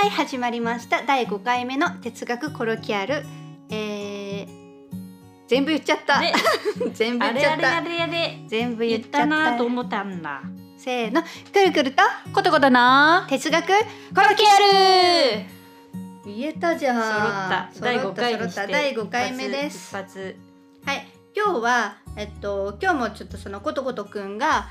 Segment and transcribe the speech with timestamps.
[0.00, 1.04] はい始まりました。
[1.04, 3.22] 第5回目の哲学コロキアル。
[3.68, 4.48] えー、
[5.46, 6.32] 全部言っちゃった、ね。
[6.94, 7.60] 全部あ言っちゃった。
[7.60, 8.38] れあれあれあれ。
[8.48, 10.40] 全部言言っちゃったなと思ったんだ。
[10.78, 11.22] せーの。
[11.22, 11.28] く
[11.62, 12.02] るくると
[12.32, 14.58] ことことな哲学コロキア
[15.36, 15.44] ル。
[16.24, 17.02] 言えたじゃん。
[17.02, 17.70] 揃った。
[17.78, 18.72] 第5回にして揃った。
[18.72, 19.94] 第5回目です。
[19.94, 20.06] はい。
[21.36, 24.70] 今日はえっと今日もちょっとそのことことくんが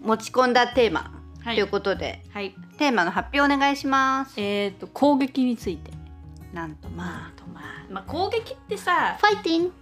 [0.00, 1.15] 持ち込んだテーマ
[1.46, 1.58] とはい。
[1.58, 2.54] いうことで、はい。
[2.78, 4.34] テーマの発表お願いします。
[4.40, 5.90] えっ、と攻撃について。
[6.52, 7.64] なんとまあとまあ。
[7.90, 9.62] まあ攻撃ってさファイティン。
[9.64, 9.72] グ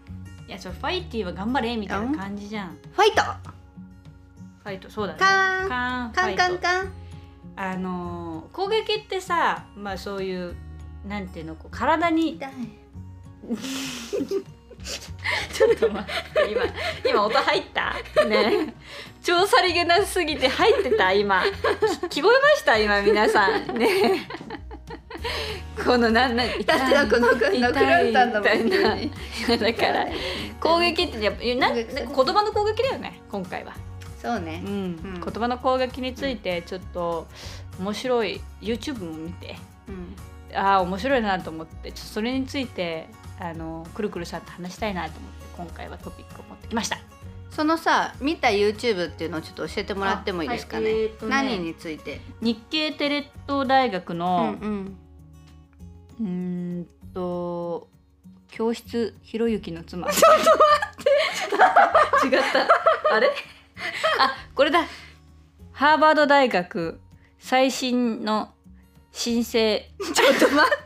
[0.46, 2.78] いやそれファイティーは頑張れみたいな感じじゃん。
[2.92, 3.22] ファイト。
[3.22, 5.18] ファイトそうだね。
[5.18, 5.68] カーン。
[6.12, 6.92] カーンカンカン
[7.56, 10.56] あのー攻撃ってさまあそういう
[11.06, 12.38] なんていうのこう体に
[15.52, 16.62] ちょっと待って今
[17.08, 18.24] 今音入った？
[18.26, 18.74] ね。
[19.22, 21.12] 超さりげなすぎて入ってた？
[21.12, 21.42] 今。
[22.10, 22.78] き聞こえました？
[22.78, 23.78] 今皆さん。
[23.78, 24.28] ね。
[25.84, 27.60] このなんなだってなんかなんか痛い。
[27.60, 30.06] 殴られたんだもんだから
[30.60, 33.74] 攻撃ってやっぱななんか言葉の攻撃だよね今回は、
[34.20, 34.62] そうね。
[34.64, 34.72] うん。
[34.72, 35.14] うん。
[35.14, 37.26] 言葉の攻撃についてちょっと
[37.78, 39.56] 面白い YouTube も見て。
[39.88, 40.14] うん。
[40.56, 41.90] ああ面白いなと思って。
[41.94, 43.08] それについて
[43.40, 46.98] あのくるくるさんと話したいなと思って今回はトピックを持ってきました。
[47.50, 52.20] そのさ見た YouTube っていうのをちょっと教えてもらってもいいですかね,、あはいえーとね何について？
[52.40, 54.96] 日系テレ東大学うんのうん。
[56.20, 56.26] うー
[56.80, 57.88] んと
[58.48, 60.08] 教室ひろゆきの妻。
[60.12, 62.36] ちょっと待って。
[62.36, 63.14] 違った。
[63.14, 63.30] あれ？
[64.18, 64.84] あこれだ。
[65.72, 67.00] ハーバード大学
[67.38, 68.52] 最新の
[69.12, 69.90] 申請。
[70.14, 70.84] ちょっと待って。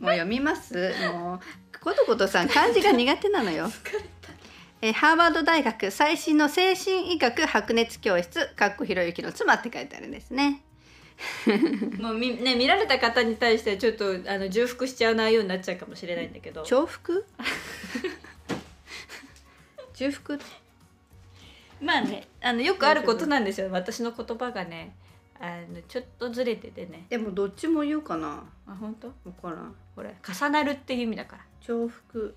[0.00, 0.94] もう読みます？
[1.12, 1.40] もう
[1.82, 3.70] ことことさん漢字が苦手なのよ。
[4.80, 10.62] えーハーバード大学最新の精神医学白熱教室かっこひろゆきの妻って書いてあるんですね。
[12.00, 16.62] もうみ、ね、見られた方に対してちょっとあの重複しちゃう内容になっちゃうかもしれないんだけど。
[16.64, 17.24] 重複？
[19.94, 20.40] 重複？
[21.80, 23.68] まあねあのよくあることなんですよ。
[23.70, 24.94] 私の言葉がね
[25.38, 27.06] あのちょっとずれててね。
[27.08, 28.44] でもどっちも言うかな。
[28.66, 29.12] あ本当？
[29.24, 29.74] 分からん。
[29.94, 32.34] これ重なるっていう意味だから重複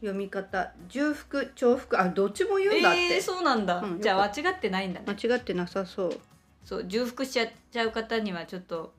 [0.00, 0.72] 読み方。
[0.88, 2.00] 重複重複。
[2.00, 5.06] あどっちも言うんだって、えー、そうなんだ、うんじゃあ間違ってないんだね。
[5.06, 6.20] 間違ってなさそう。
[6.64, 8.92] そう重複しちゃっちゃう方にはちょっと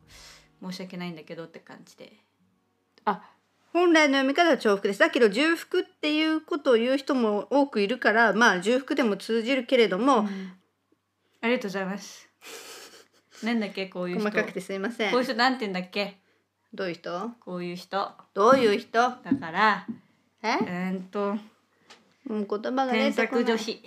[0.64, 2.14] 申し訳ないんだけどって感じで。
[3.06, 3.22] あ
[3.74, 5.00] 本来の読み方は重複です。
[5.00, 10.28] だけど重複っていうことを言う人も多くいるからまあ重複でも通じるけれども、
[11.42, 12.28] ありがとうございます。
[13.44, 14.30] なんだっけこういう人。
[14.30, 15.12] 細かくてすいません。
[15.12, 16.18] こういう人なんて言うんだっけ？
[16.74, 17.32] どういう人？
[17.40, 18.12] こういう人。
[18.34, 19.00] どういう人？
[19.00, 19.88] だから
[20.44, 20.56] え？
[20.56, 21.36] うーんと
[22.28, 23.84] もう言葉が出添削女子。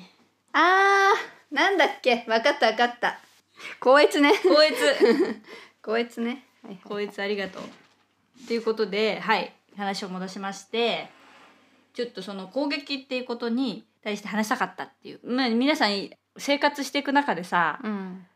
[0.52, 2.24] あーなんだっけ？
[2.28, 3.20] わかったわかった。
[3.80, 4.32] 高越ね。
[4.32, 5.40] こいつ
[5.82, 6.80] 高越ね、はいはい。
[6.84, 7.62] こいつありがとう。
[8.46, 11.08] ということではい話を戻しまして
[11.92, 18.26] ちょっとその攻撃っていうことに対して話したかったっていう、まあ、皆さん生活していく中でさうん。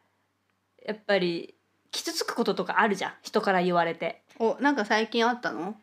[0.86, 1.54] やっぱり
[1.90, 3.12] 傷つくこととかあるじゃん。
[3.22, 4.22] 人から言われて。
[4.38, 5.76] おなんか最近あったの？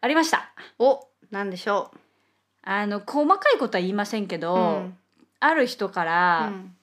[0.00, 0.50] ありました。
[0.78, 1.90] おなんでしょ
[2.62, 4.98] あの細かいことは言いませんけうど、うん
[5.40, 6.74] ある人かうら、ん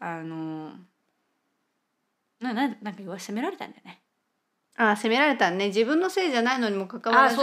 [0.00, 0.70] あの
[2.40, 4.00] なななんか言わ責められたんだよね。
[4.78, 5.68] あ責められたね。
[5.68, 7.36] 自分のせいじゃないのにもかかわらず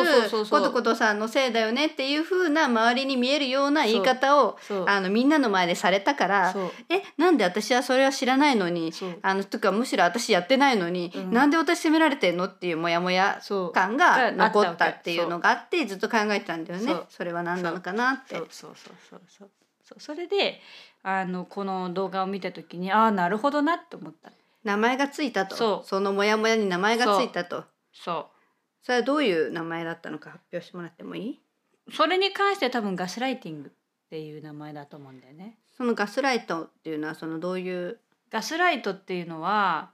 [0.50, 6.56] ことことさんのせいだよねっていう風な周りに見えるような言い方をあのみんなの前でされたから
[6.90, 11.32] えなんで私はそれは知らないのにあのとかむしろ私やってないのに、うん。
[11.32, 13.42] なんで私責められてんのっていうモヤモヤ
[13.74, 16.96] 感が残ったっていうのがあってずっと考えてたんだよね。
[17.10, 18.36] それは何なのかなって。
[18.36, 19.50] そうそうそうそうそう。
[19.84, 20.00] そう。
[20.00, 20.62] それで
[21.04, 24.32] あのこの動画を見た時にああなるほどなって思った
[24.64, 25.84] 名前がついたと。
[25.84, 26.02] そう。
[26.02, 27.66] のモヤモヤに名前がついたと。
[27.94, 28.30] そ
[28.82, 31.42] それはどういう名前だったのか発表してもらってもいい？
[31.88, 33.72] うそれに関して多分ガスライティングっ
[34.10, 35.58] ていう名前だと思うんだよね。
[35.78, 38.00] そのガスライトっていうのはそのどういう？
[38.30, 39.92] ガスライトっていうのは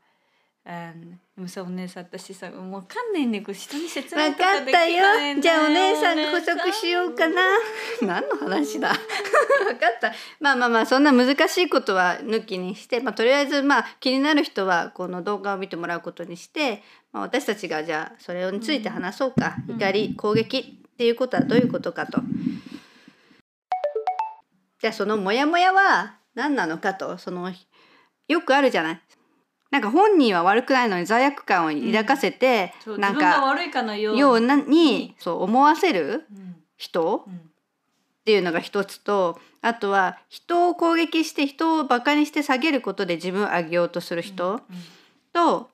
[0.66, 3.44] あのでもさお姉さん私さもうわかんないんだよ。
[3.44, 6.38] これ人に説明分とかできかったないんだよじゃあお姉さんが補
[6.70, 7.42] 足しようかな。
[8.02, 8.94] 何の話だ？
[8.94, 10.14] 分かった。
[10.40, 19.76] まあまあまあそんな難しいことは抜きにして、まあ、とりあえずまあ気になる人はこの動画を見てもらうことにして、まあ、私たちがじゃあそれについて話そうか、うん。
[19.78, 22.22] 怒り攻撃っていうことはどういうことかと。
[24.82, 27.18] じゃあそのモヤモヤは何なのかと。
[27.18, 27.52] その
[28.28, 29.02] よくあるじゃない
[29.72, 36.56] なんか本人は悪くないのに罪悪感を抱かせて、そうなん自分がか悪いかのようようなにそう思わせるうん。
[36.78, 37.34] 人うん。
[37.36, 37.40] っ
[38.26, 44.62] ていうのが一つとあとは人を攻撃して人をバカにして下げることで自分を上げようとする人、うん。
[45.34, 45.70] と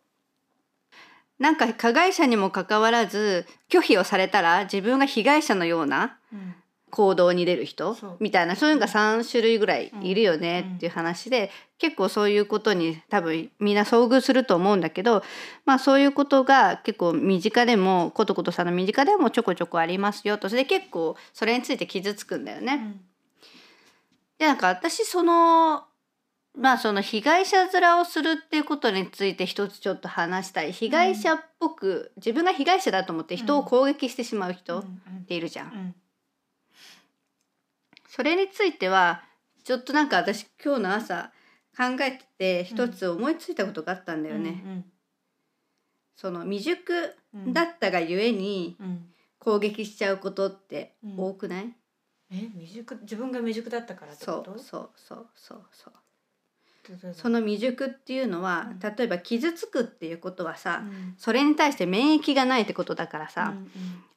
[1.40, 6.56] なんか加害者にもかかわらず拒否をされたら自分が被害者のようなうん
[6.92, 7.96] 行動に出る人？
[8.20, 10.76] みたいなそういうのが3種類ぐらいいるよねうん。
[10.76, 15.24] っていう話で、結構そういうことに多分みんな遭遇すると思うんだけど
[15.66, 20.48] まあそういうことが結構身近でもことことさんの身近でもちょこちょこありますよと。
[20.48, 22.74] それで結構それについて傷つくんだよね。
[22.74, 23.02] うん。
[24.38, 25.84] でなんか私その
[26.58, 30.72] まあその被害者面をするっていうことについて一つちょっと話したい。
[30.72, 35.26] 被害者っぽく、自分が被害者だと思って人を攻撃してしまう人っうん。
[35.26, 35.94] ているじゃん。
[38.18, 39.24] うんそれについては
[39.64, 41.32] ちょっとなんか私今日の朝
[41.78, 44.64] 考えてて一つ思いついたことがあったんだよね。
[44.66, 44.86] うん
[46.16, 47.52] その未熟うん。
[47.52, 49.06] だったがゆえにうん。
[49.38, 51.20] 攻撃しちゃうことってうん。
[51.20, 51.76] 多くない、
[52.32, 52.98] え未熟？
[53.02, 54.58] 自分が未熟だったからってこと？
[54.58, 55.94] そうそうそうそう。
[57.14, 58.80] その未熟っていうのはうん。
[58.80, 61.16] 例えば傷つくっていうことはさ、うん。
[61.18, 63.70] それに対して免疫がないってことだからさ、うん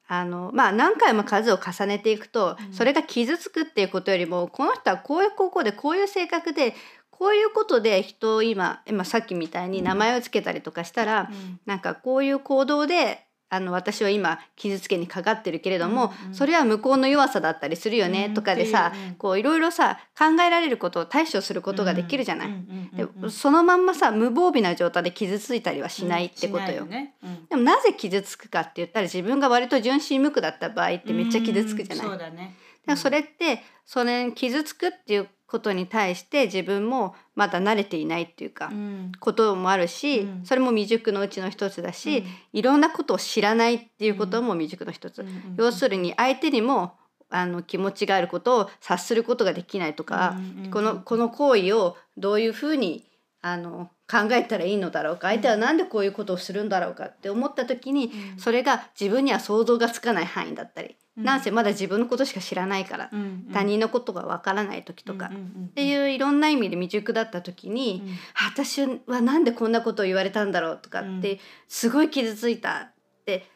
[0.09, 2.75] あのまあ何回も数を重ねていくと、うん。
[2.75, 6.75] それが傷つくっていうことよりもこの人はこういう高校でこういう性格で
[7.11, 11.61] こういうことで人を今今さっきみたいに名前をつけたりとかしたら、うん。
[11.67, 16.35] なんかこういう行動であの私は今傷つけにかかってるけれども、うんうん。
[16.35, 19.15] それは向こうの弱さだったりするよね、うんとかでさ、っていううん。
[19.15, 22.49] こういろいろさ考えられることを対処することができるじゃない。
[22.49, 23.25] うんうんうんでうん。
[23.25, 26.85] うんそのまんまさ無防備な状態で傷ついたりはしないってことよ。
[26.85, 27.15] しないね。
[27.23, 27.47] うん。
[27.49, 32.07] でもなぜ傷つくかって言ったら自分が割と純真無垢だった場合ってめっちゃ傷つくじゃない。
[32.07, 32.57] うんそうだね。
[32.87, 39.13] だからそれってそれに傷つくっていうことに対して自分もまだ慣れていないっていうか、うん。
[39.19, 40.45] こともあるし、うん。
[40.45, 42.27] それも未熟のうちの一つだし、うん。
[42.53, 45.25] いろんなことを知らないっていうことも未熟の一つ、
[45.57, 46.93] 要するに相手にも
[47.31, 50.37] あの気持ちがあることを察することができないとか、
[50.71, 53.07] このこの行為をどういうふうに
[53.41, 55.29] あの考えたらいいのだろうか。
[55.29, 58.41] 相手は何でこういうことをするんだろうかって思った時に、うん。
[58.41, 61.25] それが自分には想像がつかない範囲だったり、うん。
[61.25, 63.53] なんせまだ自分のことしか知らないから、うんうん。
[63.53, 68.03] 他人のことがわからない時とか、うんうんうんっていういろんな意味で未熟だった時に、
[68.35, 71.39] 私はなんでこんなことを言われたんだろうとかって、うん。
[71.69, 72.93] すごい傷ついたっ
[73.27, 73.47] て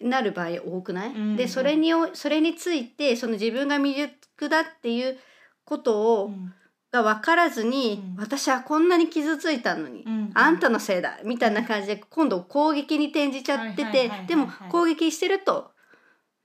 [0.00, 1.36] なる場合多くない、うん。
[1.36, 5.16] でそれにおそれについてその自分が未熟だっていう
[5.64, 6.52] ことを、うん
[6.90, 8.22] が分からずに、うん。
[8.22, 10.30] 私はこんなに傷ついたのに、うん。
[10.34, 15.70] あんたのせいだみたいな感じで今度攻撃に転じちゃっててでも攻撃してると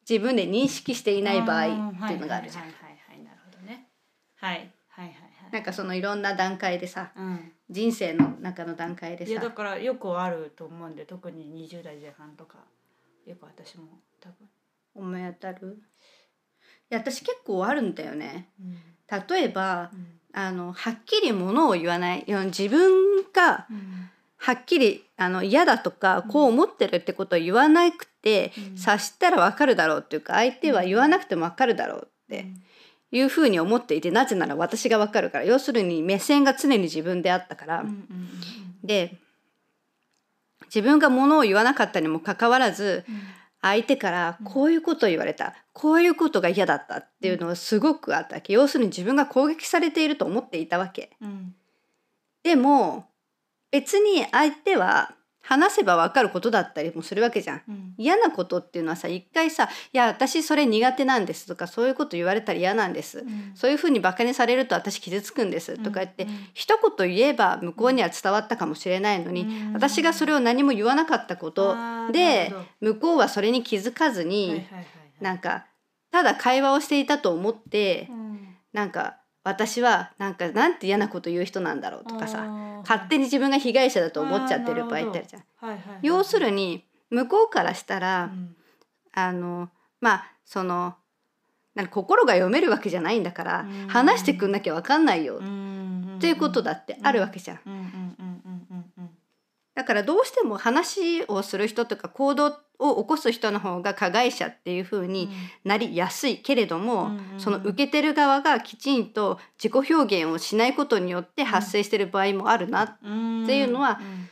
[0.09, 2.63] 自分で認識していない場合っていうのがあるじゃん。
[2.63, 2.73] はい
[4.37, 4.57] はい
[4.89, 5.15] はいはい
[5.51, 7.51] なんかそのいろんな段階でさうん。
[7.69, 12.57] 人生の中の段階でいやださからよくあると思うんで特に20代前半とか
[13.25, 13.85] よく私も
[14.19, 14.49] 多分、
[14.95, 15.79] 思い当たる？
[16.91, 18.49] いや私結構あるんだよね。
[18.59, 18.77] うん。
[19.29, 24.09] 例えばうんあのはっきりものを言わない自分がうん。
[24.37, 28.77] はっきりあの嫌だとかこう思ってるってことを言わなくて、うん。
[28.77, 32.47] 察したらわかるだろうっていうか相手は言わなくてもわかるだろうって
[33.11, 38.29] いうふうに思っていてなぜなら私がわかるから要するに目線が常に自分であったから、うんうんうん
[38.83, 39.17] で
[40.65, 43.15] 自分がものを言わなかったにもかかわらずうん
[43.63, 48.51] 相手からこういうことを言われた、こういうことが嫌だったっていうのがすごくあったわけ。
[48.51, 51.11] 要するに自分が攻撃されていると思っていたわけ。
[51.21, 51.55] うん。
[52.43, 53.05] でも
[53.71, 57.61] 別に相手は話せば分かることだったりもするわけじゃん。
[57.67, 57.93] うん。
[57.97, 63.51] 嫌なことっていうのはさ一回さ「いや私それ苦手なんです」とかそういうこと言われたら嫌なんです、うん。
[63.53, 66.29] そういうふうにバカにされると私傷つくんですとか言って、うん。
[66.29, 69.73] うん一言言えば向こうには伝わったかもしれないのに、うん。
[69.73, 71.75] 私がそれを何も言わなかったこと
[72.11, 74.67] で向こうはそれに気づかずに、はいはい。
[75.19, 75.65] なんか
[76.11, 78.55] ただ会話をしていたと思って、うん。
[78.71, 82.45] なんか私はなんかなんて嫌なこと言う人なんだろうとかさ
[82.87, 85.43] 勝手に自分が被害者だと思っちゃってる場合ってあるじゃん。
[85.57, 85.99] はいはいはい。
[86.01, 88.55] 要するに向こうからしたら、うん
[89.15, 89.69] あの
[90.01, 90.95] まあその
[91.75, 97.59] なんか心が読めるわけじゃないんだから、うん話してくんなきゃ分かんないよ、うんっていうことだってあるわけじゃん
[99.75, 105.29] だからどうしても話をする人とか行動を起こす人の方が加害者っていう風に
[105.63, 114.29] なりやすいけれども、うんうんその受けてる側がきちんと自己表現をしないことによって発生してる場合もあるなってうんいうのはうん。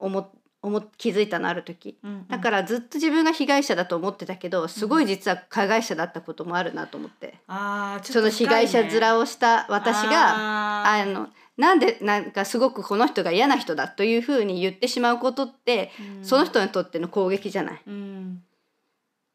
[0.00, 0.32] 思
[0.62, 1.98] 思気づいたのある時。
[2.02, 17.82] うんだからずっと自分が被害者だと思ってたけどすごい実は加害者だったこともあるなと思って、あーちょその被害者面をした私がああのなんでなんかすごくこの人が嫌な人だというふうに言ってしまうことって、ーその人にとっての攻撃じゃない。
[17.86, 18.42] うん。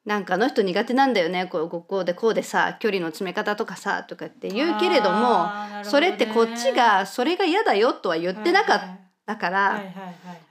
[0.06, 5.84] なんかあの人苦手なんだよねこうこうでこうでさ距離の詰め方とかさとかって言うけれどもね。
[5.84, 8.82] それってこっちがそれが嫌だよとは言ってなかっ
[9.26, 9.82] だから、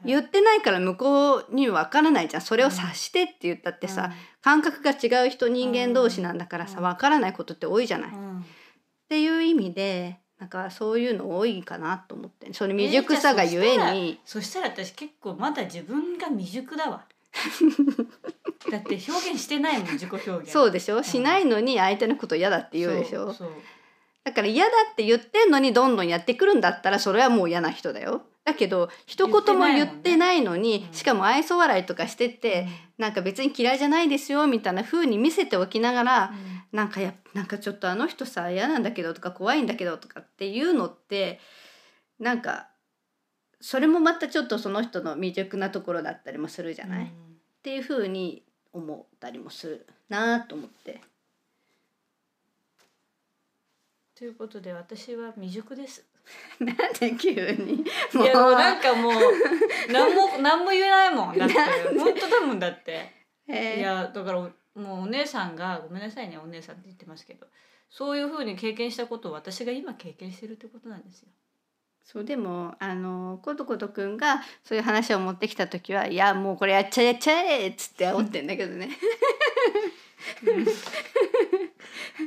[0.04, 2.42] 言ってないから向こうにわからないじゃん。
[2.42, 4.10] それを察してって言ったってさ、
[4.42, 6.84] 感覚が違う人人間同士なんだからさうん。
[6.84, 8.18] わからないことって多いじゃない、っうん。
[8.18, 8.44] うん
[9.06, 17.02] ていう意味でなんかそういうの多いかなと思ってその未熟さがゆえに、そしたら私結構まだ自分が未熟だわ。
[18.70, 20.50] だって表現してないもん自己表現。
[20.50, 23.34] そうでしょ、しないのに相手のこと嫌だって言うでしょ？
[24.22, 36.34] だから嫌だって言ってんのにどんどんやってくるんだったらそれはもう嫌な人だよだけど一言も言ってないのにうんしかも愛想笑いとかしてて、なんか別に嫌いじゃないですよみたいな風に見せておきながら、
[36.72, 41.40] なんかやなんかちょっとあの人さ嫌なんだけどとか怖いんだけどとかっていうのって
[42.18, 42.68] なんか
[43.60, 47.12] それもまたちょっとその人の未熟なところだったりもするじゃない、っうん。
[47.62, 48.42] ていう風に
[48.74, 51.00] 思ったりもするなと思って。
[54.14, 56.04] ということで私は未熟です
[56.60, 57.32] なんで急
[57.64, 57.82] に？
[57.82, 57.84] い
[58.24, 58.52] やもう。
[58.52, 59.12] なんかもう
[59.90, 61.38] 何も 何も言えないもん。
[61.38, 63.12] だって本当だもんだって。
[63.48, 63.74] え。
[63.76, 67.46] ーいやだからもうお姉さんがごめんなさいねお姉さんって言ってますけど。
[67.90, 71.28] そういうふうに経験したことを私が今経験してるってことなんですよ。
[72.02, 78.90] そうでもあのことことくんがそういう話を持ってきた時はいやもうこれやっちゃえやっちゃえっつって煽ってんだけどね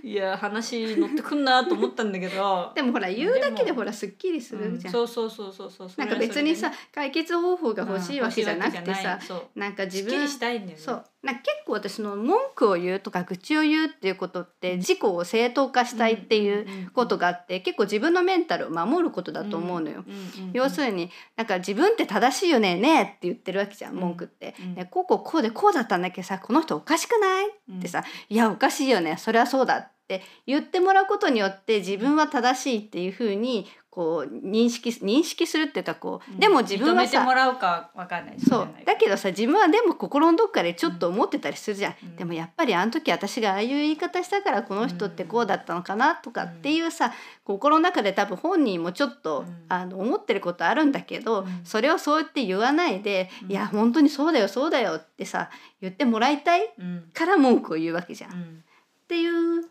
[0.08, 2.72] いや話乗ってくんなと思ったんだけど。
[2.76, 10.78] でもほら言うだけでほらすっきりするじゃん、そうそうそうそうそうなんか別にさ、解決方法が欲しいわけじゃなくてさわけじゃなんか自分したいんだよね。
[10.78, 11.06] そう。
[11.24, 20.06] な結構私の文句を言うとか愚痴を言うっていうことって自己を正当化したいっていうことがあって結構自分のメンタルを守ることだと思うのよ。
[20.54, 24.56] 要すにるになんか自分って正しいよねねえって言ってるわけじゃんうん文句って。
[24.60, 24.76] うん。
[24.76, 27.48] ねこうこうこうでこうだったんだけどさこの人おかしくない？
[27.50, 29.97] ってさ「いやおかしいよねそれはそうだ」って
[30.46, 38.68] 言ってもらうことによって自分は正しいっていうふうにこう認識認識するっていうかこう、でも自分は認めてもさらうかわかんないそう。
[38.86, 42.16] だけどさ自分はでも心のどっかでちょっと思ってたりするじゃん、うん。
[42.16, 47.12] でもやっぱりあの時私がああいう言い方したからこの人ってこうだったのかなとかっていうさ
[47.44, 49.66] 心の中で多分本人もちょっと、うん。
[49.68, 51.62] あの思ってることあるんだけど、うん。
[51.64, 53.52] それをそうやって言わないで「うん。
[53.52, 55.50] いや本当にそうだよそうだよ」ってさ
[55.82, 57.10] 言ってもらいたいうん。
[57.16, 58.30] から文句を言うわけじゃん。
[58.30, 58.64] っうん。
[59.08, 59.66] ていう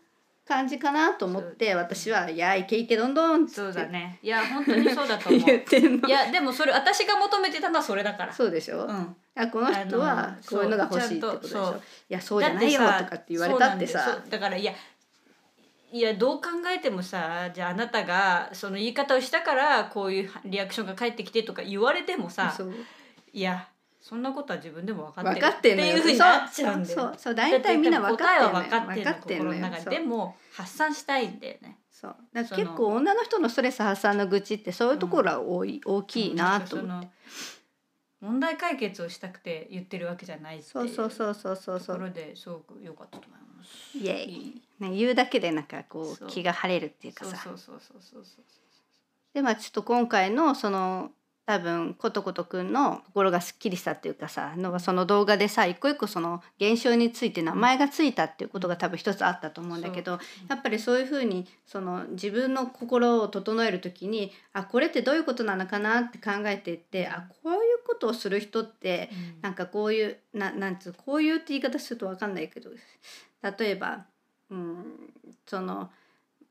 [0.47, 4.19] 感じかなと思って私は「いやイケイケどんどん」そうだね。
[4.23, 5.41] いや本当にそうだと思う。
[5.41, 6.09] い。
[6.09, 6.53] やでも。
[6.53, 8.33] それ私が求めてたのはそれだから。
[8.33, 9.15] そうでしょ、うん。
[9.35, 11.75] あこの人あはのこういうのが欲しいってことでしょ？
[12.09, 14.19] いやそうじゃないよとかって言われたってさ。
[14.29, 14.73] だからいや
[15.91, 22.53] いやどう考えてもさじゃああなたがその言い方をしたからこういうリアクションが返ってきてとか言われてもさ
[23.31, 23.67] いや
[24.07, 29.69] そんなことは自分でも分かって分るかってんのよっていうふうになっちゃうんだよそうそうそう大体みんな分かってんのよ。
[29.83, 29.89] で。
[29.89, 31.77] でも発散したいんだよね。
[31.91, 32.15] そう。
[32.31, 37.09] だから結構女の人のストレス発散の愚痴ってそういうところは多い、大きいなと思って。
[38.21, 41.79] 問題解決をしたくて言ってるわけじゃないってそうそううそうそうそう。
[41.79, 43.97] とこそうろですごく良かったと思います。
[43.97, 44.61] イエイ。
[44.79, 46.27] ね、言うだけでなんかこそう。
[46.29, 47.35] う気が晴れるっていうかさ。
[47.35, 48.45] そうそうそうそうそうそう。
[49.33, 51.11] でまあちょっと今回のその
[51.47, 69.41] 多分ことことくんの心がすっきりしたっていうかさのがその動画でさ一個一個その現象について名前がついたっていうことが多分一つあったと思うんだけどやっぱりそういうふうにその自分の心を整える時にあこれってどういうことなのかなって考えていってあこういうことをする人ってうん。
[69.41, 72.69] なんかこういうななんつうこういうって言い方すると分かんないけど
[73.57, 74.05] 例えば、
[74.49, 74.85] うん、
[75.45, 75.91] その、ま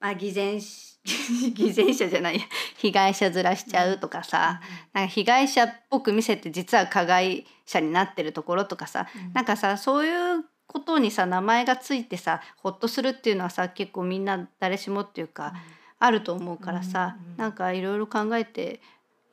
[0.01, 0.99] あ、偽善し
[1.55, 2.43] 偽善者じゃないや。
[2.79, 4.61] 被害者ずらしちゃうとかさ、
[4.93, 9.33] なんか被害者っぽく見せて実は加害者になってるところとかさ、うん。
[9.33, 15.55] なんかさそういうことにさ名前がついてさほっとするっていうのはさ結構みんな誰しもっていうか、
[15.99, 18.81] あると思うからさ、うんうんなんかいろいろ考えて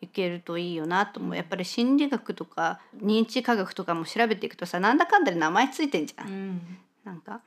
[0.01, 1.37] いけるといいよなと思う、うん。
[1.37, 6.77] やっぱり心理学とか認知科学とかも調べていくとさなんだかんだで名前ついてんじゃん、うん。
[7.03, 7.41] なんか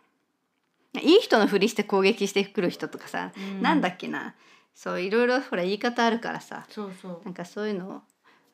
[1.00, 3.62] いい人のふりして攻撃してくる人とかさ、うん。
[3.62, 4.34] なんだっけな。
[4.74, 6.66] そういろいろほら言い方あるからさ。
[6.68, 7.20] そうそう。
[7.24, 8.02] なんかそういうの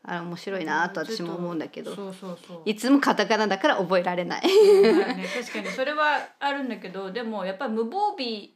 [0.05, 1.95] あ面白いなと私も思うんだけど。
[1.95, 2.63] そうそうそう。
[2.65, 4.43] いつもカタカナだから覚えられない。
[4.43, 8.51] ね、確かにそれはあるんだけどでもやっぱり無防備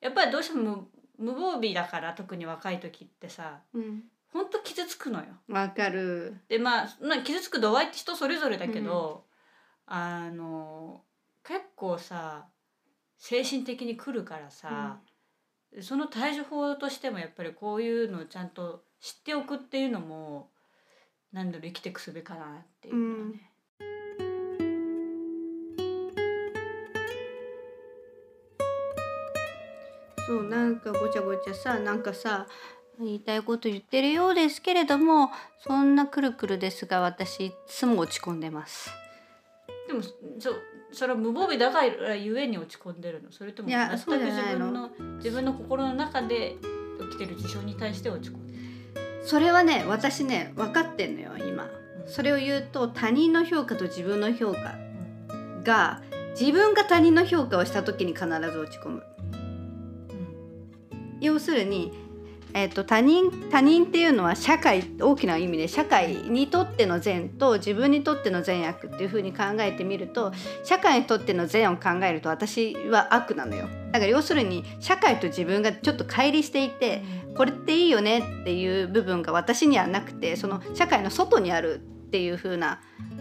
[0.00, 4.02] やっぱりどうしても無無防備だから特に若い時ってさうん。
[4.32, 5.26] ほんと傷つくのよ。
[5.48, 6.36] わかる。
[6.48, 9.24] でまあまあ傷つく度合いって人それぞれだけど、
[9.86, 11.02] あの
[11.42, 12.46] 結構さ
[13.20, 14.98] 精神的に来るからさ、
[15.80, 20.48] その対処法としてもやっぱりこういうのをちゃんと知っておくっていうのも
[21.30, 22.46] なんだろう生きていくすべかなっ
[22.80, 23.50] ていうのはね。
[30.26, 32.46] そうなんかごちゃごちゃさなんかさ
[32.98, 38.90] 言いたいこと言ってるようですけれどもそんなくるくるですが私いつも落ち込んでます。
[39.88, 40.10] でもそ
[40.92, 43.30] それは無防備だからゆえに落ち込んでるの。
[43.30, 46.56] それとも全く自分の自分の心の中で
[47.10, 48.58] 起きてる事象に対して落ち込んでる。
[49.24, 51.68] それはね私ね分かってんのよ今。
[52.06, 54.76] それを言うと他人の評価と自分の評価
[55.62, 56.02] が
[56.38, 59.02] 自分が他人の評価をした時に必ず落ち込む。
[61.20, 61.92] 要するに、
[62.54, 70.32] えっと他人他人っていうのは社会大きな意味で社会にとっての善と自分にとっての善悪っていうふうに考えてみると
[70.64, 73.68] 社会にとっての善を考えると私は悪なのよ。
[73.92, 77.02] だから要するに社会と自分がちょっと乖離していて
[77.36, 81.80] これっていいよねっていう部分が私にはなくてその社会の外にある
[82.10, 82.80] っていう風な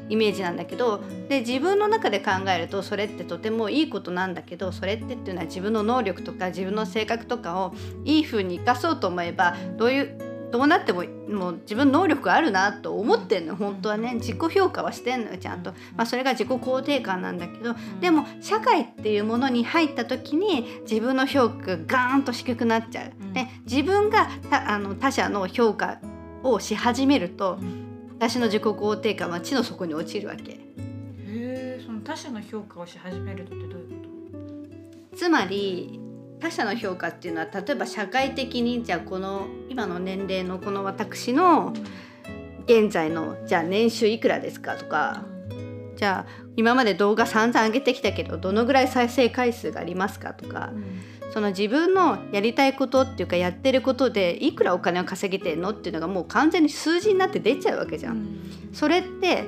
[0.09, 23.33] イメージなんだけどで自分の中で考えるとそれってとてもいいことなんだけどそれってっていうのは自分の能力とか自分の性格とかをいい風に生かそうと思えばどういうどうなってももう自分能力あるなと思ってんの本当はね自己評価はしてんのよちゃんと、まあ、それが自己肯定感なんだけどでも社会っていうものに入った時に自分の評価がガーンと低くなっちゃう。
[23.33, 25.99] で自分があの他者の評価
[26.41, 27.59] をし始めると
[28.19, 30.51] 私の自己肯定感は地の底に落ちるわけ。
[30.51, 30.59] へ
[31.27, 33.89] えその他者の評価をし始めるとってどういう
[35.09, 36.01] こつまり
[36.41, 41.73] 他者の評価っていうのは例えば社会的にじゃあこの今の年齢のこの私の
[42.65, 45.23] 現在のじゃあ年収いくらですかとか
[45.95, 50.71] じゃあ今まで動画散々上げてきたけどどのぐらい再生回数がありますかとか
[51.31, 58.25] その自分のやりたいことっていうかやってることでいくらお金を稼げてんのっていうのがもう完全に数字になって出ちゃうわけじゃん。
[58.73, 59.45] それって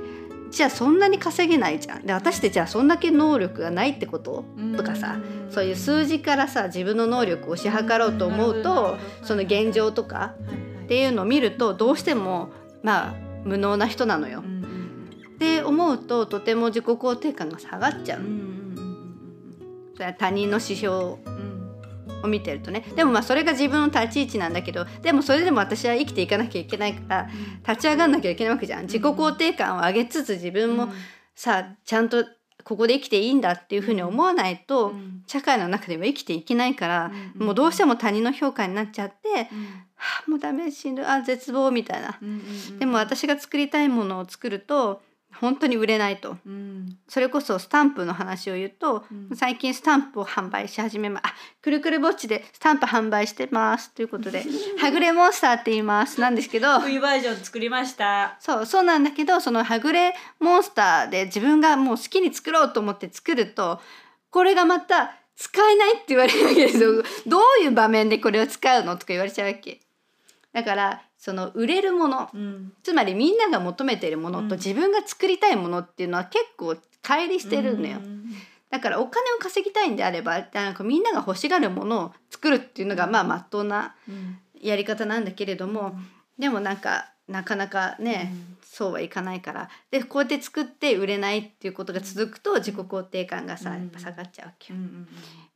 [0.52, 2.06] じゃあそんなに稼げないじゃん。
[2.06, 4.44] で私ってじゃあそんだけ能力がないってこと？
[4.78, 5.18] とかさ
[5.50, 10.36] そういう数字からさ自分の能力を推し量ろうと思うとその現状とか
[10.84, 12.50] っていうのを見るとどうしても
[12.84, 14.44] まあ無能な人なのよ。
[15.36, 18.22] って思うととても自己肯定感が下がっちゃう。
[19.96, 21.16] それは他人の指標
[22.24, 22.84] を見てるとね。
[22.96, 27.30] でもまあそれが自分の立ち位置なんだけどでもそれでも私は生きていかなきゃいけないから
[27.68, 28.84] 立ち上がんなきゃいけないわけじゃん。
[28.84, 30.90] 自己肯定感を上げつつ自分も
[31.36, 32.26] さちゃんと
[32.64, 34.94] ここで生きていいんだっていうふうに思わないと
[35.26, 39.50] 社会の中では生きていけないからもうどうしても他人の評価になっちゃって
[39.96, 42.20] はあもうダメ死ぬあ絶望みたいな。
[42.80, 45.02] でも私が作りたいものを作ると
[45.40, 46.38] 本当に売れないと。
[47.08, 54.44] それこそスタンプの話を言うと、最近スタンプを販売し始めまあくるくるぼっちでスタンプ販売してますということで
[54.80, 58.38] はぐれモンスターって言いますなんですけど冬バージョン作りました。
[58.40, 63.82] そうそうなんだけどそのはぐれモンスターで自分がもう好きに作ろうと思って作ると
[64.30, 67.04] これがまた使えないって言われるわけですよ。
[67.26, 69.82] どういう場面でこれを使うのとか言われちゃうわけ。
[70.54, 72.32] だからその売れるもの
[72.82, 78.00] つまりみんなが求めているものと自分が作りたいものっていうのは結構乖離してるのよ。
[78.72, 83.96] だからお金を稼ぎたいんであればなんかみんなが欲しがるものを作るっていうのがまあまっとうな
[84.60, 85.96] やり方なんだけれども、
[86.40, 89.70] でもなんかなかなかね、そうはいかないから。
[89.92, 94.80] でこうやって作って売れないっていうことが続くと自己肯定感がさやっぱ下がっちゃうわけよ。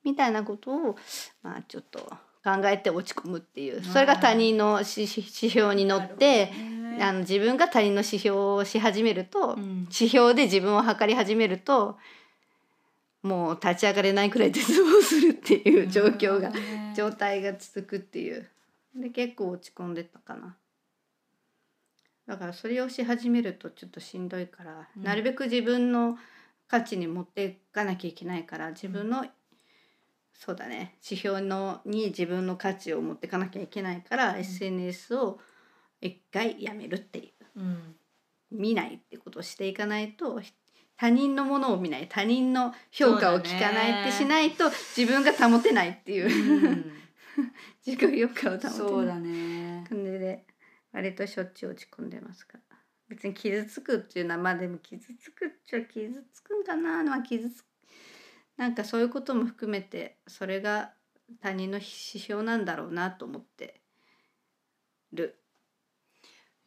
[0.04, 0.96] みたいなことを
[1.42, 2.08] まあちょっと
[2.46, 6.52] 考えて落ち込むっていうそれが他人の指標に乗って
[7.02, 9.58] あの自分が他人の指標をし始めると、
[9.92, 11.98] 指標で自分を測り始めると
[13.26, 16.52] もう立ち上がれないくらい絶望するっていう状況が、
[16.96, 18.48] 状態が続くっていう。
[18.96, 20.56] で結構落ち込んでたかな。
[22.28, 25.04] だからそれをし始めるとちょっとしんどいから、うん。
[25.04, 26.18] なるべく自分の
[26.68, 29.26] 価値に持っていかなきゃいけないから自分の、
[30.38, 30.98] そうだね。
[31.04, 35.40] 指標のに自分の価値を持っていかなきゃいけないから、SNS を
[36.02, 37.34] 一回やめるっていう。
[38.52, 40.42] 見ないってことをしていかないと
[40.98, 42.08] 他人のものを見ない。
[42.08, 46.30] 他人の評価を聞かないってしないと自分が保てないっていう、
[47.86, 48.74] 自己評価を保てない。
[48.74, 49.86] そうだね。
[49.90, 50.46] 感じで
[50.92, 52.78] 割としょっちゅう落ち込んでますから
[53.10, 57.04] 別に傷つくっていうのはまあでも傷つくっちゃ傷つくんかな。
[57.04, 57.66] まあ傷つく
[58.58, 60.92] なんかそういうことも含めてそれが
[61.42, 63.82] 他人の指標なんだろうなと思って
[65.14, 65.38] る。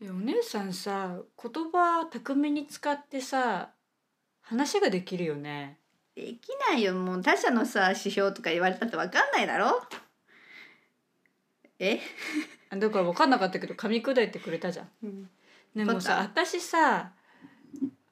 [0.03, 3.71] お姉さんさ言葉巧みに使ってさ
[4.41, 5.79] 話ができるよね。
[6.15, 6.95] できないよ。
[6.95, 9.83] もう他者のさ指標とか言われたって分かんないだろ。
[11.79, 12.01] え、
[12.71, 15.29] あだから分かんなかったけど噛み砕いてくれたじゃん。
[15.75, 17.13] でもさ私さ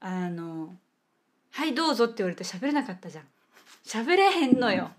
[0.01, 0.77] あの
[1.51, 3.25] 「はいどうぞ」って言われて喋れなかったじゃん
[3.87, 4.91] 喋れへんのよ。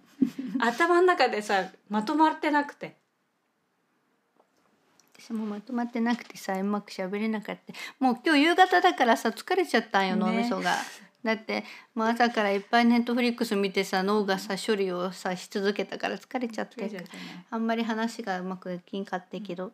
[0.59, 2.95] 頭の中でさまとまってなくて。
[5.19, 7.73] 私もまとまってなくてさうまく喋れなかった。
[7.99, 10.21] もう今日夕方だからさ疲れちゃったんよね。
[10.21, 10.77] 脳みそが。
[11.23, 16.89] だってもう朝からいっぱいネットフリックス見てさ脳がさ処理をさし続けたから疲れちゃって。
[17.49, 19.73] あんまり話がうまくできんかったけど、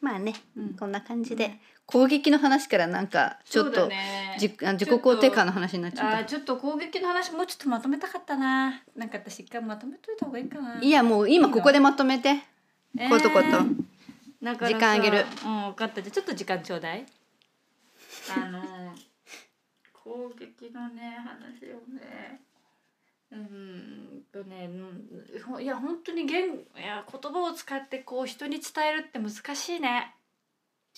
[0.00, 0.74] まあね、うん。
[0.74, 3.88] こんな感じで攻撃の話からなんかちょっと、
[4.38, 6.18] じあ自己肯定感の話になっちゃった。
[6.18, 8.82] あーちょっと攻撃の話もうちょっとまとめたかったな。
[8.96, 10.80] なんか私一回まとめといた方がいいかな。
[10.80, 12.30] いやもう今ここでまとめて。
[12.98, 13.08] えー。
[13.08, 13.46] ことこと。
[14.42, 15.24] だからさ時間あげる。
[15.44, 16.02] うん分かった。
[16.02, 17.06] じゃあちょっと時間ちょうだい。
[18.36, 18.60] あの
[19.92, 22.40] 攻撃のね話をね
[23.32, 24.70] うんとね
[25.48, 30.14] うんいや本当に言いや言葉を使ってこう人に伝えるって難しいね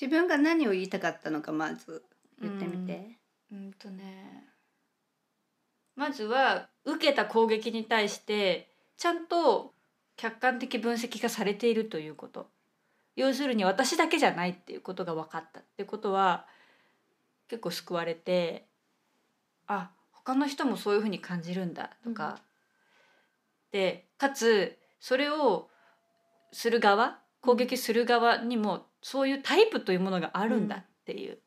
[0.01, 2.05] 自分が何を言いたかったのかまず
[2.41, 3.19] 言ってみて。
[3.51, 4.45] うんとね
[5.97, 9.73] まずは受けた攻撃に対してちゃんと
[10.17, 12.47] 客観的分析がされているということ
[13.17, 16.47] 要するに私だけじゃないっていうことが分かったってことは
[17.49, 18.67] 結構救われて
[19.67, 19.91] あ
[20.29, 22.39] 他の人もそういうふうに感じるんだとか、
[23.73, 25.71] でかつそれを
[26.53, 31.39] する側攻撃する側にもそういうタイプというものがあるんだっていう、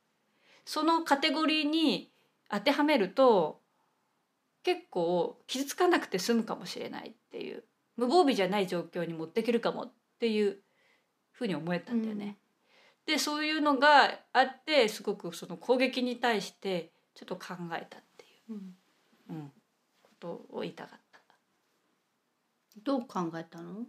[0.66, 2.10] そのカテゴリーに
[2.50, 3.60] 当てはめると
[4.64, 7.64] 結構傷つかなくて済むかもしれないっていう。
[7.98, 10.58] 無防備じゃない状況に持っていけるかもっていう
[11.34, 12.38] ふうに思えたんだよね。
[13.06, 18.00] でそういうのがあってすごくその攻撃に対してちょっと考えた
[18.54, 19.52] う、うん、
[20.02, 21.20] ことを言いたかった。
[22.84, 23.86] どう考えたの？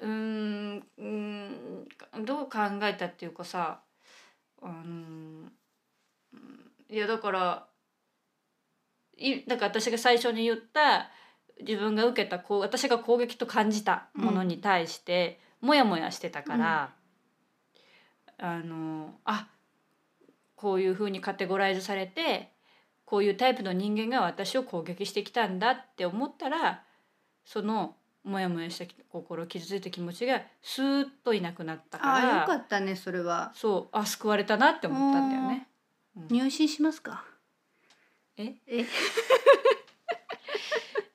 [0.00, 3.80] うーんうーんどう考えたっていうかさ
[4.62, 5.52] あのうん
[6.88, 7.66] いやだから
[9.16, 11.10] いだから私が最初に言った
[11.60, 16.94] 自分が受けたこう私が攻撃と感じたものに対して、モヤモヤしてたから、
[18.38, 19.48] あのあ
[20.56, 22.50] こういうふうにカテゴライズされて
[23.10, 26.84] こういうタイプの人間が私を攻撃してきたんだって思ったら
[27.44, 33.50] そのモヤモヤした心傷ついた気持ちがスーッといなくなったかああよらかったねそれは。
[33.56, 35.66] そうあ救われたなって思ったんだよね。
[36.28, 37.24] 入信しますか？
[38.36, 38.54] え？
[38.68, 38.84] え？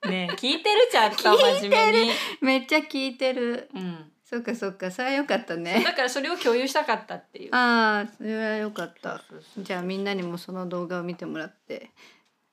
[0.10, 2.12] ねえ聞いてるちゃんと真面目に。
[2.41, 3.69] めっちゃ聞いてる。
[3.73, 5.83] うん、そっかそっかそれはよかったね。
[5.85, 7.55] だからそれを共有したかったっていう。
[7.55, 9.21] ああそれはよかった。
[9.59, 11.91] じゃあみんなにもその動画を見てもらって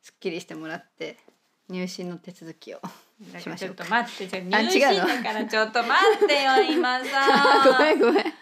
[0.02, 1.16] すっきりしてもらって
[1.70, 2.80] 入信の手続きを。
[3.40, 7.28] しましょうかと待ってじゃああ入信だからちょっと待ってよ今さ
[7.78, 8.24] ごめんごめん。
[8.24, 8.34] 結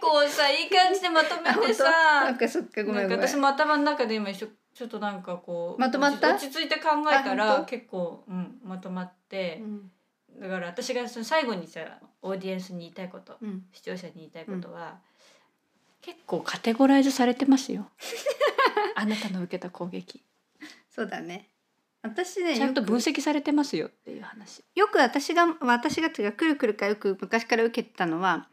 [0.00, 3.08] 構さいい感じでまとめてそさっかそっかごめんごめん。
[3.10, 6.28] なんか私も頭の中で今一緒ちょっとなんかこうまとまった？
[6.34, 9.90] 落ち着いて考えたあら結構、うん、まとまってう、ん
[10.40, 11.80] だから私がその最後にさ
[12.22, 13.64] オーディエンスに言いたいことうん。
[13.72, 14.98] 視聴者に言いたいことは、
[16.00, 17.88] 結構カテゴライズされてますよ。
[18.94, 20.22] あなたの受けた攻撃。
[20.90, 21.50] そうだね。
[22.02, 24.64] 私ねちゃんと分析されてますよっていう話。
[24.74, 28.48] よく私が私がっていうかくるくるかよく昔から受けてたのは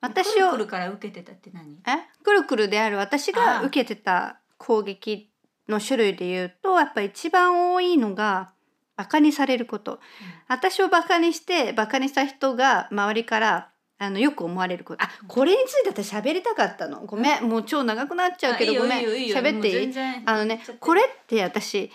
[0.00, 1.80] 私をくるくるから受けてたって何？
[1.86, 2.22] え？
[2.22, 2.98] くるくるである。
[2.98, 5.30] 私が受けてた攻撃
[5.68, 8.52] の種類で言うとやっぱ一番多いのが
[8.96, 10.00] バカにされること、
[10.48, 15.04] 私をバカにしてバカにした人が周りからあのよく思われること。
[15.04, 17.00] あこれについて私喋りたかったの。
[17.06, 19.04] ごめん、もう超長くなっちゃうけどごめん。
[19.04, 19.94] 喋っていい？
[20.26, 21.90] あのねこれって私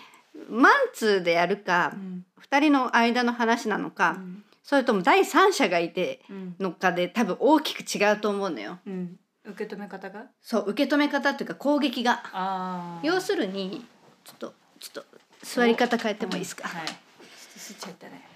[0.48, 2.24] マンツーでやるかうん。
[2.38, 4.44] 二人の間の話なのか、うん。
[4.62, 6.56] それとも第三者がいてうん。
[6.58, 8.78] のかで多分大きく違うと思うのよ。
[8.86, 9.18] うん。
[9.44, 10.24] 受け止め方が？
[10.40, 12.22] そう受け止め方っていうか攻撃が。
[12.32, 13.84] あ要するに
[14.24, 16.86] ちょっとちょっと座り方変えてもいいですか、はい。
[16.86, 17.24] ちょっと
[17.60, 18.28] 吸っちゃったね。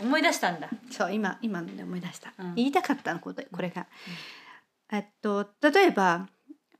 [0.00, 0.68] 思い出したんだ。
[0.90, 2.54] そう今今ので思い出した、うん。
[2.54, 3.86] 言いたかったのこれこれが、
[4.92, 6.28] えっと例えば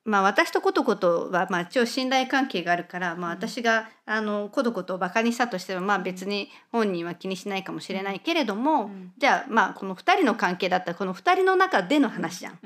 [0.05, 9.13] まあ私とことことはまあ一応信頼関係があるから、まあ、私があのことことをバカにしたとしてもまあ別に本人は気にしないかもしれないけれども、うん。
[9.17, 12.59] じゃあまあこの2人の関係だったらこの2人の中での話じゃん。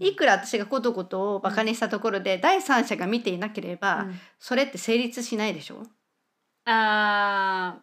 [0.00, 4.18] いくら私がことことをバカにしたところで、第三者が見ていなければ、うん。
[4.38, 5.82] それって成立しないでしょ？
[6.64, 7.76] あ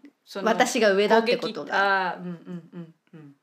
[0.44, 1.72] 私が上だってことが。
[1.72, 3.36] があーうんうんうんうん。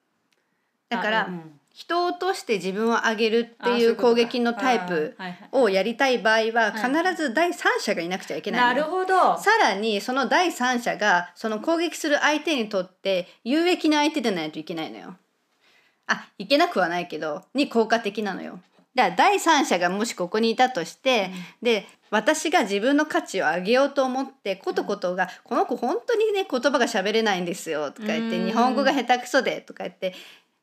[0.89, 5.17] だから、あうん人を落として自分を上げるっていう攻撃のタイプ
[5.53, 9.39] をやりたい場合ははい必ず第三者がいなくちゃいけないなるほど。
[9.39, 15.17] さらにその第三者がその攻撃する相手にとって有益な相手でないといけないのよ。
[16.07, 18.59] あいけなくはないけどに効果的なのよ。
[18.95, 21.31] だから第三者がもしここにいたとして、
[21.63, 28.47] で私が自分の価値を上げようと思ってことことが「この子本当にね言葉が喋れないんですよ」とか言って「うん。
[28.47, 30.15] 日本語が下手くそで」とか言って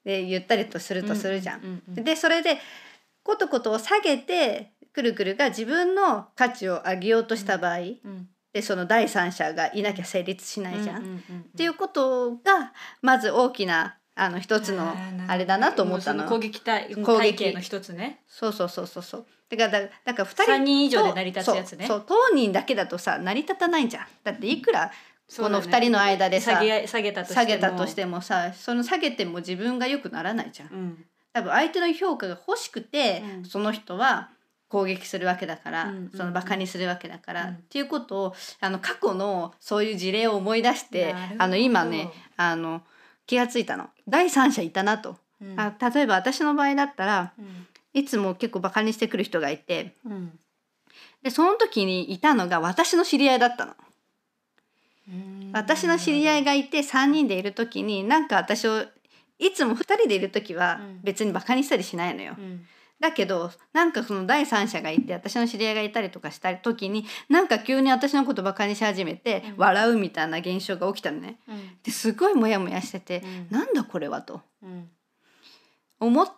[0.08, 1.60] で言ったりとするとするじゃん。
[1.60, 2.58] うんうんでそれで
[3.24, 11.02] ことことを下げてくるくるが自分の価値を上げようとした場合、うんでその第三者がいなきゃ成立しないじゃん。
[11.02, 14.96] うんうんうんっていうことがまず大きなあの一つの
[15.28, 16.24] あれだなと思ったの。
[16.24, 19.26] 攻撃体攻撃体系の一つねそうそうそうそうそう。
[19.50, 24.08] だからだだから二人三人以上で成り立つやつねそうそう当人だけだとさ成り立たないじゃん。
[24.24, 24.90] だっていくら
[25.36, 27.42] この二人の間でさ下げ下げたとしても。
[27.42, 30.70] 下げたとしてもさその下げても自分が良くならないじゃん。
[30.70, 31.06] うん。
[31.34, 33.46] 多分相手の評価が欲しくて、うん。
[33.46, 34.30] その人は
[34.70, 36.12] 攻撃するわけだから、うんうんうん。
[36.16, 37.54] そのバカにするわけだから、うん。
[37.56, 42.82] っていうことをあの過去のそういう事例を思い出してあの今ねあの
[43.26, 43.90] 気がついたの。
[44.08, 45.60] 第三者いたなと、うん。
[45.60, 47.68] あ例えば私の場合だったらうん。
[47.94, 49.96] いつも結構バカにしてくる人がいて。
[50.06, 50.40] うん。
[51.22, 53.76] でその時にいたのが私の知り合いだったの。
[55.08, 55.52] うん。
[55.54, 58.84] 私の知り合いがいて3人でいる時になんか私を
[59.40, 61.00] いつも2人でいる時はうん。
[61.04, 62.36] 別にバカにしたりしないのよ。
[62.38, 62.66] うん。
[63.00, 69.54] だけどなんかその第三者がいて私の知り合いがいたりとかした時になんか急に私のことバカにし始めてうん。
[69.58, 71.40] 笑うみたいな現象が起きたのね。
[71.48, 71.78] うん。
[71.84, 73.58] ですごいモヤモヤしてて、うん。
[73.58, 74.90] なんだこれはとうん。
[76.00, 76.32] 思っ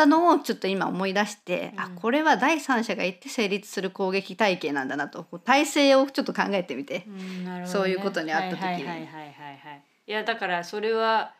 [0.00, 1.80] たのをちょっと今思い出して、うん。
[1.80, 7.04] あこれは第三者がいて成立する攻撃体系なんだなとこう体制をちょっと考えてみて。
[7.06, 7.66] うんね。
[7.66, 8.88] そういうことにあった時に。
[8.88, 11.34] はいやだからそれは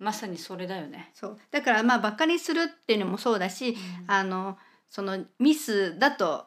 [0.00, 1.10] まさにそれだよね。
[1.14, 1.38] そう。
[1.50, 4.56] だからまあバカにするっていうのもそうだし、あの
[4.88, 6.46] そのミスだと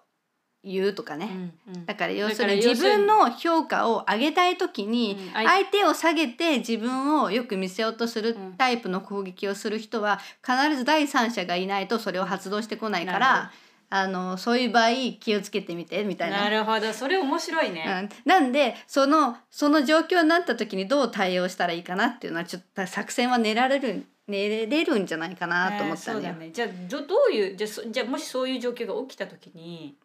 [0.64, 1.30] 言うとかね、
[1.68, 1.86] うんうん。
[1.86, 8.54] だから要するに自分の評価を上げたい時にうん相相手を下げて自分をよく見せようとするうん。
[8.54, 13.52] タイプの攻撃をする人は必ず第三者がいないとそれを発動してこないから
[13.90, 16.46] あのそういう場合気をつけてみてみたいな。
[16.46, 16.92] なるほど。
[16.94, 26.16] それ面白いね、うん、なんでそのその状況になった時にどう対応したらいいかなっていうのはちょっと作戦は練られる練れるんじゃないかなと思ったん。
[26.16, 26.50] えーそうだね。
[26.52, 29.96] じゃあどどういうじゃじゃあもしそういう状況が起きた時に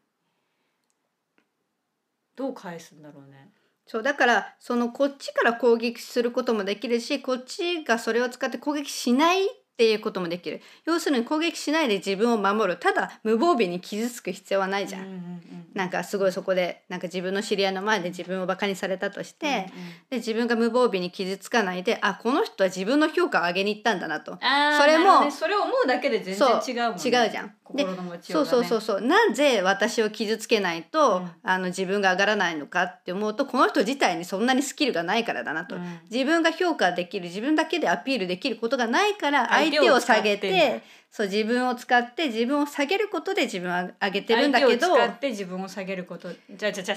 [2.39, 3.51] どう返すんだろうね。
[3.85, 9.49] そうだからそのこっちから攻撃することもできるしこっちがそれを使って攻撃しない
[9.79, 10.61] ていうこともできる。
[10.85, 12.79] 要するに攻撃しないで自分を守る。
[12.79, 19.63] ただ無防備に傷つく必要はないじゃん、うんうんうんなんかすごいそこでなんか自分の知り合いの前で自分をバカにされたとして、うんうん。
[20.11, 24.33] で自分が無防備に傷つかないであこの人は自分の評価を上げに行ったんだなと。
[24.33, 25.31] それもね。
[25.31, 27.55] それを思うだけで全然違うもん、ね、違うじゃん。
[27.75, 29.01] で心の持ちよそうそうそうそう。
[29.03, 31.31] なぜ私を傷つけないと、うん。
[31.45, 35.99] あの自分が上がらないのかって思うとこの人自体にそんなにスキルがないからだなと、うん。
[36.11, 46.31] 自分が評価できる自分だけでアピールできることがないから相相手手を下げてそう自分を使って自分を下げることで自分を上げてるんだけど相手を使って自分を下げること。
[46.51, 46.97] じゃあじゃあじゃ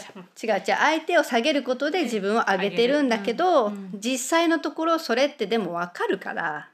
[0.50, 3.82] あ違う違う相手を下げることで自分を上げてるんだけど、上げる。
[3.94, 4.00] うん。
[4.02, 6.70] 実際のところそれってでも分かるから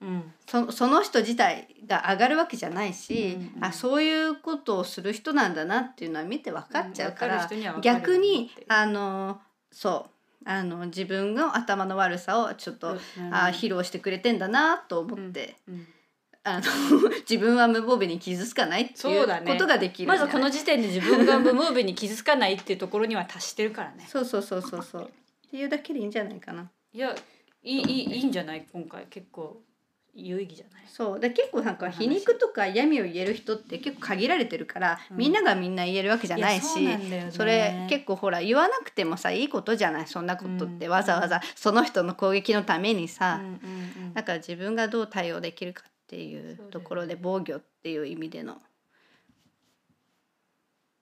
[0.00, 0.32] うん。
[0.46, 9.40] そその人自体が上がるわけじゃないし、うんうんあそういうことをする人なんだなっていうのは見て分かっちゃうから、うん分かかる逆にあの
[9.70, 10.11] そう
[10.44, 12.96] あの自分の頭の悪さをちょっと、
[13.30, 15.86] あ披露してくれてんだなと思って、うん
[16.44, 16.62] あの
[17.28, 24.04] 自分は無防備に傷つかないっていそうことができるんまずこの時点で自分が無防備に傷つかないっていうところには達してるからね。
[24.10, 25.02] そうそうそうそうそう。
[25.04, 26.68] っていうだけでいいんじゃないかな。
[26.92, 27.14] いや
[27.62, 28.66] いいいいいいんじゃない？
[28.72, 29.62] 今回結構
[30.14, 30.84] 有意義じゃない？
[30.88, 31.20] そう。
[31.20, 35.16] で結構なんか皮肉とか嫌味を言える人って結構限られてるから、うん。
[35.16, 37.28] みんながみんな言えるわけじゃないしね。
[37.30, 40.06] それ結構ほら言わなくてもさいいことじゃない？
[40.06, 48.60] そんなことって、うんわざわざその人の攻撃のためにさ、うんだから自分がどう対応できるかっていうところで防御っていう意味での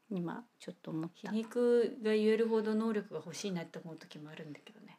[0.09, 4.99] 今ちょっと思っ皮た肉が言えるほど能力が欲しいなって思う時もあるんだけどね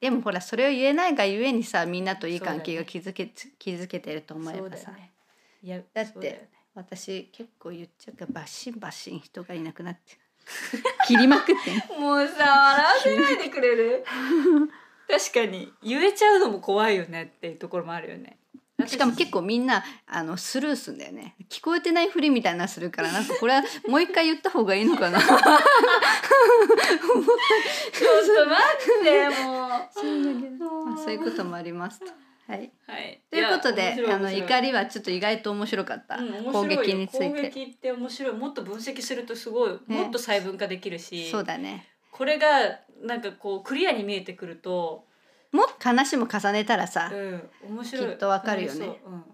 [0.00, 3.26] でもほらそれを言えないがゆえにさみんなといい関係が築け,、
[3.58, 5.12] 築けてると思えばさ、ね。
[5.62, 10.18] いやだってね私結構言っちゃうからバッシンバッシン人がいなくなって
[11.06, 14.04] 切りまくってんもうさ笑わせないでくれる？
[15.08, 15.72] 確かに。
[15.82, 18.38] 言えちゃうのも怖いよねっていうところもあるよね
[18.84, 21.34] しかも結構みんなあのスルーすんだよね。
[21.48, 25.18] 聞こえてないふりみたいなのするからなんかこれはもう一回言った方がいいのかな。
[25.18, 25.52] ちょっと待
[29.00, 29.56] ってもう。
[29.56, 29.74] ま
[30.94, 32.06] あそういうこともありますと。
[32.46, 33.22] はい、はい。
[33.30, 38.32] ということであの怒りりはちょっと意外と面白かった、うん、面攻撃につい攻て撃って面白い。
[38.34, 40.02] もっと分析するとすごい、ね。
[40.02, 41.30] もっと細分化できるし。
[41.30, 41.88] そうだね。
[42.12, 45.06] これがなんかこうクリアに見えてくると、
[45.52, 48.06] も話も重ねたらさ、うん、面白い。
[48.10, 48.78] きっとわかるよね。
[48.78, 48.96] そう。
[49.06, 49.24] うん、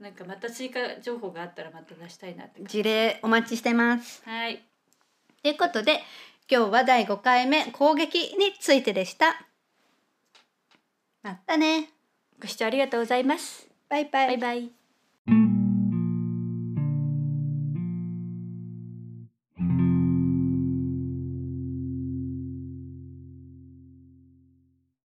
[0.00, 2.78] なんかまた追加情報があったらまた出したいなって感じ。
[2.78, 4.22] 事例お待ちしてます。
[4.24, 4.62] はい。
[5.42, 6.00] ということで
[6.50, 9.46] 今日は第5回目攻撃についてでした。
[11.22, 11.90] またね。
[12.40, 13.68] ご視聴ありがとうございます。
[13.88, 14.26] バイバイ。
[14.26, 14.81] バイバイ